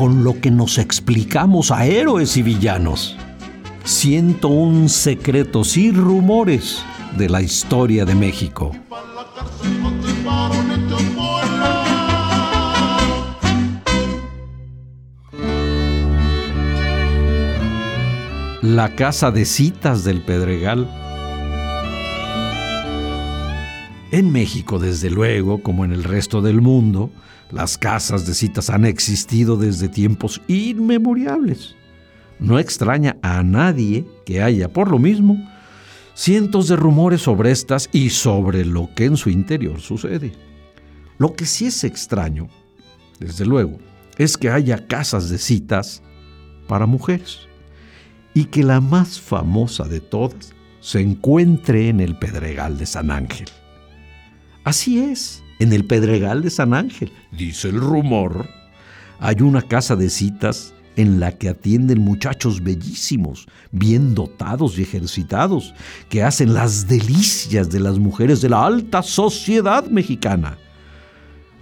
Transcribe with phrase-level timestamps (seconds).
[0.00, 3.18] con lo que nos explicamos a héroes y villanos.
[3.84, 6.82] 101 secretos y rumores
[7.18, 8.74] de la historia de México.
[18.62, 21.09] La casa de citas del Pedregal.
[24.12, 27.12] En México, desde luego, como en el resto del mundo,
[27.52, 31.76] las casas de citas han existido desde tiempos inmemoriales.
[32.40, 35.36] No extraña a nadie que haya, por lo mismo,
[36.14, 40.32] cientos de rumores sobre estas y sobre lo que en su interior sucede.
[41.18, 42.48] Lo que sí es extraño,
[43.20, 43.78] desde luego,
[44.18, 46.02] es que haya casas de citas
[46.66, 47.46] para mujeres
[48.34, 53.46] y que la más famosa de todas se encuentre en el Pedregal de San Ángel.
[54.64, 58.48] Así es, en el Pedregal de San Ángel, dice el rumor,
[59.18, 65.74] hay una casa de citas en la que atienden muchachos bellísimos, bien dotados y ejercitados,
[66.08, 70.58] que hacen las delicias de las mujeres de la alta sociedad mexicana.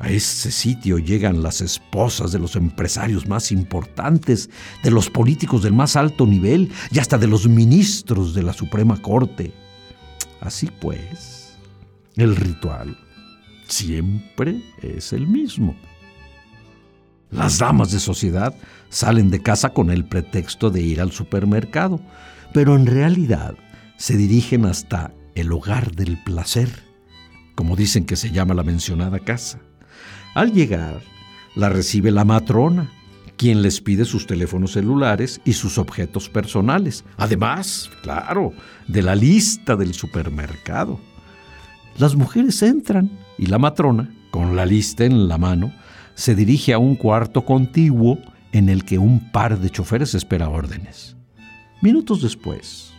[0.00, 4.48] A ese sitio llegan las esposas de los empresarios más importantes,
[4.82, 9.00] de los políticos del más alto nivel y hasta de los ministros de la Suprema
[9.02, 9.52] Corte.
[10.40, 11.47] Así pues,
[12.18, 12.96] el ritual
[13.68, 15.76] siempre es el mismo.
[17.30, 18.54] Las damas de sociedad
[18.88, 22.00] salen de casa con el pretexto de ir al supermercado,
[22.52, 23.54] pero en realidad
[23.96, 26.68] se dirigen hasta el hogar del placer,
[27.54, 29.60] como dicen que se llama la mencionada casa.
[30.34, 31.00] Al llegar,
[31.54, 32.90] la recibe la matrona,
[33.36, 38.52] quien les pide sus teléfonos celulares y sus objetos personales, además, claro,
[38.88, 40.98] de la lista del supermercado.
[41.98, 45.72] Las mujeres entran y la matrona, con la lista en la mano,
[46.14, 48.20] se dirige a un cuarto contiguo
[48.52, 51.16] en el que un par de choferes espera órdenes.
[51.82, 52.92] Minutos después,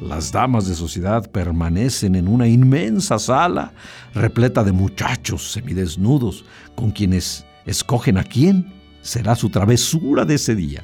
[0.00, 3.72] las damas de sociedad permanecen en una inmensa sala
[4.14, 10.82] repleta de muchachos semidesnudos con quienes escogen a quién será su travesura de ese día.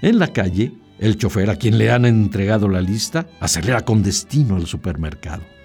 [0.00, 4.56] En la calle, el chofer a quien le han entregado la lista acelera con destino
[4.56, 5.57] al supermercado.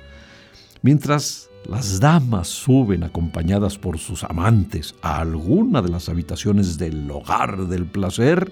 [0.83, 7.67] Mientras las damas suben acompañadas por sus amantes a alguna de las habitaciones del hogar
[7.67, 8.51] del placer,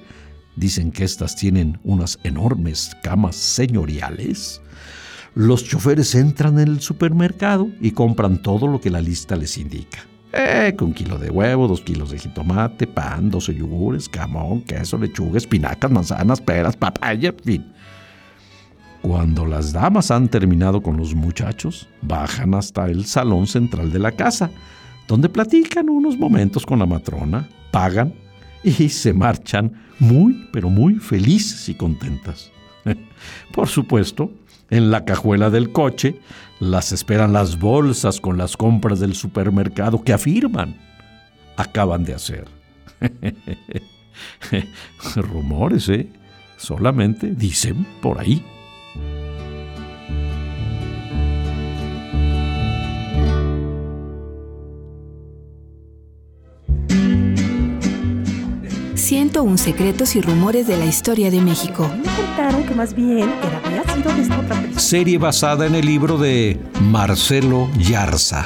[0.56, 4.62] dicen que éstas tienen unas enormes camas señoriales.
[5.36, 10.00] Los choferes entran en el supermercado y compran todo lo que la lista les indica.
[10.32, 15.38] Eh, un kilo de huevo, dos kilos de jitomate, pan, doce yogures, camón, queso, lechuga,
[15.38, 17.74] espinacas, manzanas, peras, papaya, en fin.
[19.02, 24.12] Cuando las damas han terminado con los muchachos, bajan hasta el salón central de la
[24.12, 24.52] casa,
[25.08, 28.14] donde platican unos momentos con la matrona, pagan
[28.64, 32.52] y se marchan muy, pero muy felices y contentas.
[33.54, 34.32] Por supuesto,
[34.70, 36.20] en la cajuela del coche
[36.60, 40.76] las esperan las bolsas con las compras del supermercado que afirman
[41.58, 42.46] acaban de hacer.
[45.16, 46.08] Rumores, ¿eh?
[46.58, 48.44] Solamente dicen por ahí.
[59.12, 61.86] 101 secretos y rumores de la historia de México.
[61.98, 64.80] Me contaron que más bien era, había sido de esta otra persona.
[64.80, 68.46] Serie basada en el libro de Marcelo Yarza.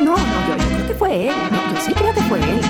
[0.00, 1.34] No, no, yo, yo creo que fue él.
[1.50, 2.60] No, yo sí creo que fue él.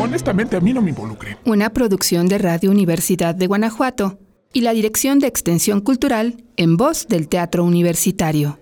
[0.00, 1.36] Honestamente, a mí no me involucré.
[1.44, 4.20] Una producción de Radio Universidad de Guanajuato
[4.52, 8.60] y la Dirección de Extensión Cultural en voz del Teatro Universitario.